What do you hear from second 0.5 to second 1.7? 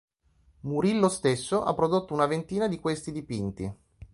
Murillo stesso